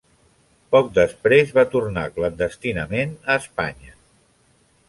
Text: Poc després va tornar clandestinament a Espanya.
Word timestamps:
Poc 0.75 0.87
després 0.95 1.53
va 1.59 1.67
tornar 1.75 2.07
clandestinament 2.17 3.15
a 3.35 3.37
Espanya. 3.45 3.99